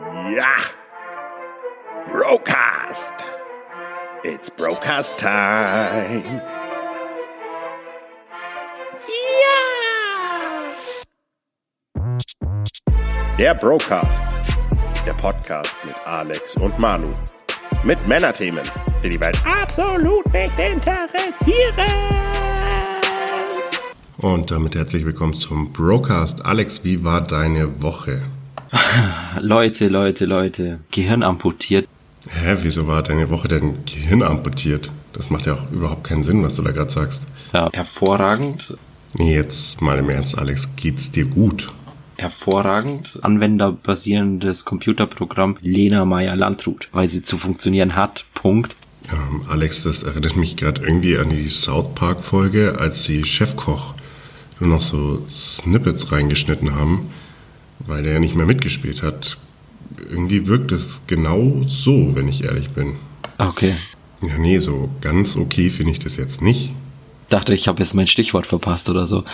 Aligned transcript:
Ja! 0.00 0.56
Brocast! 2.10 3.26
It's 4.22 4.50
Brocast 4.50 5.18
time! 5.18 6.40
Ja! 9.06 9.58
Der 13.36 13.54
Brocast. 13.54 14.48
Der 15.04 15.12
Podcast 15.14 15.76
mit 15.84 15.94
Alex 16.06 16.56
und 16.56 16.78
Manu. 16.78 17.12
Mit 17.84 17.98
Männerthemen, 18.08 18.64
die 19.02 19.10
die 19.10 19.20
Welt 19.20 19.38
absolut 19.44 20.24
nicht 20.32 20.58
interessieren. 20.58 21.92
Und 24.16 24.50
damit 24.50 24.74
herzlich 24.74 25.04
willkommen 25.04 25.34
zum 25.34 25.72
Brocast. 25.72 26.44
Alex, 26.46 26.82
wie 26.82 27.04
war 27.04 27.20
deine 27.20 27.82
Woche? 27.82 28.22
Leute, 29.40 29.88
Leute, 29.88 30.24
Leute, 30.24 30.80
Gehirn 30.90 31.22
amputiert. 31.22 31.86
Hä, 32.28 32.56
wieso 32.62 32.86
war 32.86 33.02
deine 33.02 33.30
Woche 33.30 33.48
denn 33.48 33.84
Gehirn 33.84 34.22
amputiert? 34.22 34.90
Das 35.12 35.28
macht 35.30 35.46
ja 35.46 35.54
auch 35.54 35.70
überhaupt 35.72 36.04
keinen 36.04 36.22
Sinn, 36.22 36.42
was 36.42 36.56
du 36.56 36.62
da 36.62 36.70
gerade 36.70 36.90
sagst. 36.90 37.26
Ja, 37.52 37.68
hervorragend, 37.72 38.76
Nee, 39.14 39.34
jetzt 39.34 39.82
mal 39.82 39.98
im 39.98 40.08
Ernst, 40.08 40.38
Alex, 40.38 40.68
geht's 40.76 41.10
dir 41.10 41.26
gut? 41.26 41.70
hervorragend 42.16 43.18
anwenderbasierendes 43.22 44.64
Computerprogramm 44.64 45.56
Lena 45.60 46.04
Meyer 46.04 46.36
Landrut, 46.36 46.88
weil 46.92 47.08
sie 47.08 47.22
zu 47.22 47.36
funktionieren 47.36 47.96
hat. 47.96 48.24
Punkt. 48.34 48.76
Ähm, 49.10 49.42
Alex, 49.50 49.82
das 49.82 50.04
erinnert 50.04 50.36
mich 50.36 50.56
gerade 50.56 50.82
irgendwie 50.82 51.18
an 51.18 51.30
die 51.30 51.48
South 51.48 51.94
Park 51.96 52.22
Folge, 52.22 52.76
als 52.78 53.02
die 53.02 53.24
Chefkoch 53.24 53.94
nur 54.60 54.68
noch 54.70 54.82
so 54.82 55.26
Snippets 55.34 56.12
reingeschnitten 56.12 56.76
haben, 56.76 57.10
weil 57.86 58.02
der 58.02 58.14
ja 58.14 58.18
nicht 58.20 58.34
mehr 58.34 58.46
mitgespielt 58.46 59.02
hat. 59.02 59.38
Irgendwie 60.10 60.46
wirkt 60.46 60.72
es 60.72 61.00
genau 61.06 61.64
so, 61.66 62.14
wenn 62.14 62.28
ich 62.28 62.44
ehrlich 62.44 62.70
bin. 62.70 62.94
Okay. 63.38 63.74
Ja, 64.22 64.38
nee, 64.38 64.58
so 64.60 64.88
ganz 65.00 65.36
okay 65.36 65.70
finde 65.70 65.92
ich 65.92 65.98
das 65.98 66.16
jetzt 66.16 66.42
nicht. 66.42 66.70
Dachte, 67.28 67.54
ich 67.54 67.66
habe 67.66 67.82
jetzt 67.82 67.94
mein 67.94 68.06
Stichwort 68.06 68.46
verpasst 68.46 68.88
oder 68.88 69.06
so. 69.06 69.24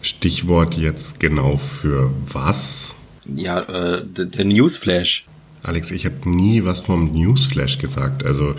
Stichwort 0.00 0.74
jetzt 0.74 1.20
genau 1.20 1.56
für 1.58 2.10
was? 2.32 2.94
Ja, 3.26 3.60
äh, 3.60 4.04
der 4.06 4.44
Newsflash. 4.44 5.26
Alex, 5.62 5.90
ich 5.90 6.06
habe 6.06 6.28
nie 6.28 6.64
was 6.64 6.80
vom 6.80 7.12
Newsflash 7.12 7.78
gesagt. 7.78 8.24
Also 8.24 8.54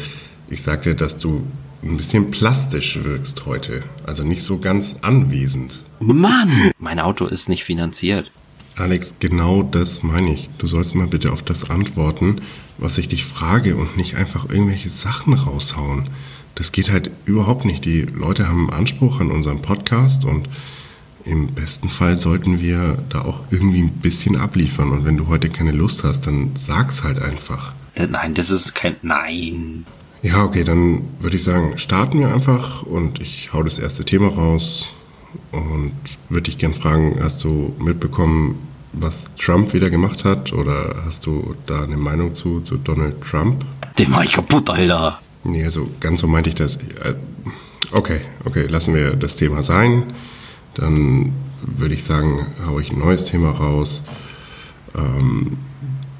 ich 0.49 0.61
sagte, 0.61 0.93
dass 0.93 1.17
du 1.17 1.47
ein 1.81 1.97
bisschen 1.97 2.29
plastisch 2.29 2.99
wirkst 3.03 3.45
heute. 3.45 3.83
Also 4.05 4.23
nicht 4.23 4.43
so 4.43 4.59
ganz 4.59 4.95
anwesend. 5.01 5.79
Mann! 5.99 6.71
Mein 6.77 6.99
Auto 6.99 7.25
ist 7.25 7.49
nicht 7.49 7.63
finanziert. 7.63 8.31
Alex, 8.81 9.13
genau 9.19 9.63
das 9.63 10.03
meine 10.03 10.33
ich. 10.33 10.49
Du 10.57 10.67
sollst 10.67 10.95
mal 10.95 11.07
bitte 11.07 11.31
auf 11.31 11.41
das 11.43 11.69
antworten, 11.69 12.41
was 12.77 12.97
ich 12.97 13.07
dich 13.07 13.23
frage 13.25 13.75
und 13.75 13.95
nicht 13.97 14.15
einfach 14.15 14.49
irgendwelche 14.49 14.89
Sachen 14.89 15.33
raushauen. 15.33 16.07
Das 16.55 16.71
geht 16.71 16.89
halt 16.91 17.11
überhaupt 17.25 17.63
nicht. 17.65 17.85
Die 17.85 18.01
Leute 18.01 18.47
haben 18.47 18.69
einen 18.69 18.79
Anspruch 18.79 19.19
an 19.21 19.31
unseren 19.31 19.61
Podcast 19.61 20.25
und 20.25 20.49
im 21.23 21.47
besten 21.49 21.89
Fall 21.89 22.17
sollten 22.17 22.59
wir 22.61 22.97
da 23.09 23.21
auch 23.21 23.41
irgendwie 23.51 23.81
ein 23.83 23.91
bisschen 23.91 24.35
abliefern. 24.35 24.91
Und 24.91 25.05
wenn 25.05 25.17
du 25.17 25.27
heute 25.27 25.49
keine 25.49 25.71
Lust 25.71 26.03
hast, 26.03 26.25
dann 26.25 26.51
sag's 26.55 27.03
halt 27.03 27.21
einfach. 27.21 27.73
D- 27.97 28.07
Nein, 28.07 28.33
das 28.33 28.49
ist 28.49 28.73
kein. 28.73 28.95
Nein. 29.03 29.85
Ja, 30.23 30.43
okay, 30.43 30.63
dann 30.63 31.01
würde 31.19 31.37
ich 31.37 31.43
sagen, 31.43 31.77
starten 31.77 32.19
wir 32.19 32.33
einfach 32.33 32.83
und 32.83 33.21
ich 33.21 33.53
hau 33.53 33.63
das 33.63 33.79
erste 33.79 34.03
Thema 34.05 34.27
raus 34.29 34.87
und 35.51 35.91
würde 36.29 36.45
dich 36.45 36.57
gern 36.57 36.73
fragen, 36.73 37.17
hast 37.21 37.43
du 37.43 37.73
mitbekommen, 37.79 38.57
was 38.93 39.25
Trump 39.37 39.73
wieder 39.73 39.89
gemacht 39.89 40.25
hat 40.25 40.51
oder 40.53 40.95
hast 41.05 41.25
du 41.25 41.55
da 41.65 41.83
eine 41.83 41.97
Meinung 41.97 42.35
zu, 42.35 42.61
zu 42.61 42.77
Donald 42.77 43.21
Trump? 43.21 43.65
Den 43.97 44.11
mach 44.11 44.23
ich 44.23 44.33
kaputt, 44.33 44.69
Alter. 44.69 45.19
Nee, 45.43 45.63
also 45.63 45.89
ganz 45.99 46.21
so 46.21 46.27
meinte 46.27 46.49
ich 46.49 46.55
das. 46.55 46.75
Äh, 46.75 47.15
Okay, 47.93 48.21
okay, 48.45 48.67
lassen 48.67 48.95
wir 48.95 49.15
das 49.17 49.35
Thema 49.35 49.63
sein. 49.63 50.13
Dann 50.75 51.33
würde 51.61 51.93
ich 51.93 52.05
sagen, 52.05 52.45
hau 52.65 52.79
ich 52.79 52.91
ein 52.91 52.99
neues 52.99 53.25
Thema 53.25 53.51
raus. 53.51 54.01
Ähm, 54.95 55.57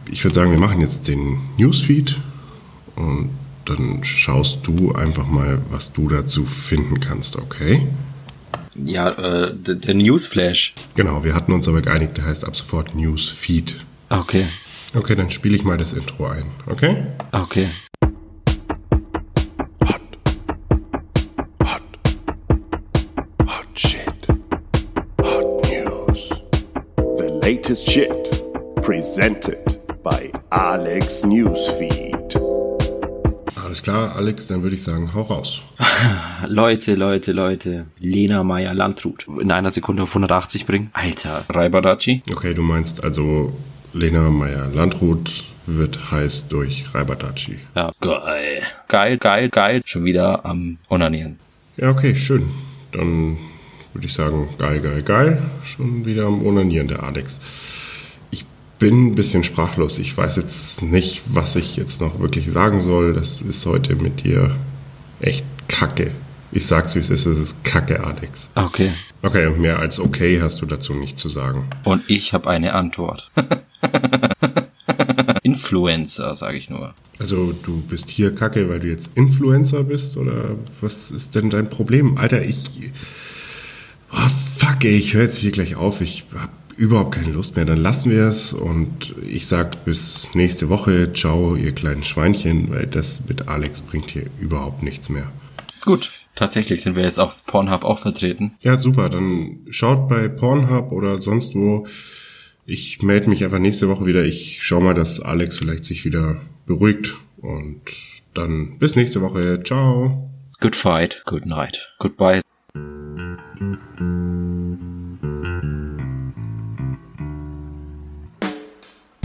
ich 0.06 0.22
würde 0.24 0.36
sagen, 0.36 0.52
wir 0.52 0.60
machen 0.60 0.82
jetzt 0.82 1.08
den 1.08 1.40
Newsfeed 1.58 2.20
und 2.98 3.30
dann 3.66 4.04
schaust 4.04 4.68
du 4.68 4.92
einfach 4.94 5.28
mal, 5.28 5.60
was 5.70 5.94
du 5.94 6.10
dazu 6.10 6.44
finden 6.44 7.00
kannst, 7.00 7.38
okay? 7.38 7.88
Ja, 8.76 9.10
äh, 9.10 9.54
der 9.56 9.94
Newsflash. 9.94 10.74
Genau, 10.96 11.24
wir 11.24 11.36
hatten 11.36 11.52
uns 11.54 11.68
aber 11.68 11.82
geeinigt, 11.82 12.18
der 12.18 12.26
heißt 12.26 12.46
ab 12.46 12.56
sofort 12.56 12.96
Newsfeed. 12.96 13.76
Okay. 14.10 14.48
Okay, 14.94 15.16
dann 15.16 15.32
spiele 15.32 15.56
ich 15.56 15.64
mal 15.64 15.78
das 15.78 15.94
Intro 15.94 16.28
ein, 16.28 16.46
okay? 16.68 17.04
Okay. 17.32 17.70
Hot. 19.88 20.02
Hot. 21.64 21.82
Hot 23.46 23.80
shit. 23.80 24.28
Hot 25.22 25.70
news. 25.70 26.30
The 27.18 27.40
latest 27.42 27.90
shit. 27.90 28.44
Presented 28.84 29.80
by 30.04 30.32
Alex 30.50 31.24
Newsfeed. 31.24 32.11
Alles 33.72 33.84
klar, 33.84 34.18
Alex, 34.18 34.48
dann 34.48 34.64
würde 34.64 34.76
ich 34.76 34.84
sagen, 34.84 35.14
hau 35.14 35.22
raus. 35.22 35.62
Leute, 36.46 36.96
Leute, 36.96 37.32
Leute. 37.32 37.86
Lena 38.00 38.44
Meyer 38.44 38.74
Landrut. 38.74 39.26
In 39.40 39.50
einer 39.50 39.72
Sekunde 39.72 40.04
auf 40.04 40.10
180 40.10 40.66
bringen. 40.66 40.90
Alter. 40.92 41.46
Raibadachi. 41.50 42.22
Okay, 42.30 42.54
du 42.54 42.64
meinst 42.64 43.02
also 43.02 43.58
Lena 43.94 44.30
Meyer-Landrut 44.30 45.46
wird 45.68 46.12
heiß 46.12 46.50
durch 46.50 46.94
Raibadachi. 46.94 47.60
Ja. 47.74 47.94
Geil. 48.02 48.64
Geil, 48.90 49.18
geil, 49.18 49.48
geil. 49.48 49.82
Schon 49.86 50.04
wieder 50.04 50.46
am 50.46 50.78
Onanieren. 50.90 51.40
Ja, 51.78 51.92
okay, 51.92 52.14
schön. 52.14 52.50
Dann 52.92 53.38
würde 53.94 54.06
ich 54.06 54.14
sagen, 54.14 54.50
geil, 54.58 54.82
geil, 54.82 55.02
geil. 55.02 55.42
Schon 55.64 56.06
wieder 56.06 56.26
am 56.26 56.46
Onanieren, 56.46 56.90
der 56.90 57.04
Alex. 57.04 57.40
Bin 58.82 59.10
ein 59.10 59.16
bisschen 59.16 59.44
sprachlos. 59.44 60.00
Ich 60.00 60.18
weiß 60.18 60.38
jetzt 60.38 60.82
nicht, 60.82 61.22
was 61.28 61.56
ich 61.56 61.78
jetzt 61.78 62.02
noch 62.02 62.20
wirklich 62.20 62.50
sagen 62.50 62.82
soll. 62.82 63.14
Das 63.14 63.44
ist 63.44 63.64
heute 63.68 63.94
mit 63.94 64.24
dir 64.24 64.56
echt 65.20 65.46
kacke. 65.68 66.10
Ich 66.52 66.66
sag's, 66.66 66.96
wie 66.96 67.00
es 67.00 67.12
ist. 67.12 67.28
Es 67.28 67.38
ist 67.38 67.64
kacke, 67.64 68.04
Alex. 68.04 68.48
Okay. 68.56 68.92
Okay, 69.22 69.46
und 69.46 69.60
mehr 69.60 69.78
als 69.78 70.00
okay 70.00 70.42
hast 70.42 70.64
du 70.64 70.66
dazu 70.66 70.96
nicht 70.96 71.20
zu 71.20 71.30
sagen. 71.30 71.68
Und 71.84 72.02
ich 72.08 72.34
habe 72.34 72.50
eine 72.50 72.74
Antwort. 72.74 73.30
Influencer, 75.44 76.36
sage 76.36 76.58
ich 76.58 76.72
nur. 76.72 76.96
Also 77.20 77.54
du 77.54 77.82
bist 77.82 78.10
hier 78.10 78.34
kacke, 78.34 78.68
weil 78.68 78.80
du 78.80 78.88
jetzt 78.88 79.12
Influencer 79.14 79.84
bist 79.84 80.18
oder 80.18 80.56
was 80.82 81.12
ist 81.12 81.36
denn 81.36 81.52
dein 81.52 81.70
Problem? 81.70 82.18
Alter, 82.18 82.44
ich... 82.44 82.68
Oh, 84.12 84.30
fuck, 84.58 84.84
ey, 84.84 84.98
ich 84.98 85.14
höre 85.14 85.26
jetzt 85.26 85.38
hier 85.38 85.52
gleich 85.52 85.76
auf. 85.76 86.02
Ich 86.02 86.26
habe 86.34 86.50
überhaupt 86.78 87.14
keine 87.14 87.32
Lust 87.32 87.56
mehr. 87.56 87.66
Dann 87.66 87.78
lassen 87.78 88.12
wir 88.12 88.28
es 88.28 88.54
und 88.54 89.14
ich 89.28 89.48
sag 89.48 89.86
bis 89.86 90.30
nächste 90.34 90.70
Woche. 90.70 91.14
Ciao, 91.14 91.56
ihr 91.56 91.74
kleinen 91.74 92.04
Schweinchen, 92.04 92.72
weil 92.72 92.88
das 92.88 93.22
mit 93.28 93.48
Alex 93.48 93.82
bringt 93.82 94.12
hier 94.12 94.26
überhaupt 94.40 94.84
nichts 94.84 95.10
mehr. 95.10 95.32
Gut. 95.82 96.12
Tatsächlich 96.36 96.82
sind 96.82 96.96
wir 96.96 97.04
jetzt 97.04 97.20
auf 97.20 97.46
Pornhub 97.46 97.84
auch 97.84 98.00
vertreten. 98.00 98.54
Ja, 98.62 98.78
super. 98.78 99.10
Dann 99.10 99.60
schaut 99.70 100.08
bei 100.08 100.28
Pornhub 100.30 100.92
oder 100.92 101.22
sonst 101.22 101.56
wo. 101.56 101.88
Ich 102.66 103.02
melde 103.02 103.30
mich 103.30 103.44
einfach 103.44 103.60
nächste 103.60 103.90
Woche 103.90 104.06
wieder. 104.06 104.24
Ich 104.24 104.60
schau 104.62 104.80
mal, 104.80 104.94
dass 104.94 105.20
Alex 105.20 105.58
vielleicht 105.58 105.84
sich 105.84 106.06
wieder 106.06 106.42
beruhigt. 106.66 107.18
Und 107.38 107.82
dann 108.34 108.78
bis 108.78 108.96
nächste 108.96 109.22
Woche. 109.22 109.62
Ciao. 109.64 110.30
Good 110.62 110.76
fight, 110.76 111.24
good 111.26 111.46
night, 111.46 111.94
goodbye. 112.00 112.42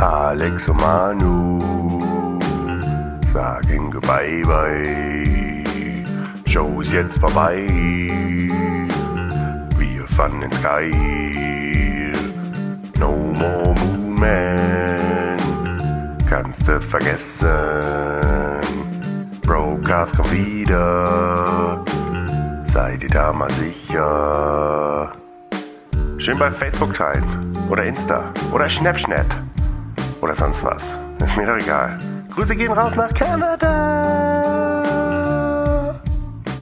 Alex 0.06 0.68
und 0.68 0.80
Manu 0.80 2.38
sagen 3.34 3.90
goodbye, 3.90 4.42
bye. 4.46 5.64
Show 6.46 6.80
ist 6.80 6.92
jetzt 6.92 7.18
vorbei. 7.18 7.66
Wir 9.76 10.06
fanden's 10.16 10.62
geil. 10.62 12.12
No 13.00 13.16
more 13.16 13.74
Moon 13.74 14.14
Man. 14.14 15.36
Kannst 16.30 16.68
du 16.68 16.80
vergessen. 16.80 17.48
Broadcast 19.42 20.16
kommt 20.16 20.32
wieder. 20.32 21.84
Seid 22.68 23.02
ihr 23.02 23.08
da 23.08 23.32
mal 23.32 23.50
sicher? 23.50 25.12
Schön 26.18 26.38
bei 26.38 26.52
Facebook 26.52 26.94
teilen. 26.94 27.52
Oder 27.68 27.82
Insta. 27.82 28.32
Oder 28.52 28.68
Snapchat. 28.68 29.26
Oder 30.26 30.34
sonst 30.34 30.64
was. 30.64 30.98
Ist 31.24 31.36
mir 31.36 31.46
doch 31.46 31.56
egal. 31.56 32.00
Grüße 32.34 32.56
gehen 32.56 32.72
raus 32.72 32.96
nach 32.96 33.14
Kanada. 33.14 35.05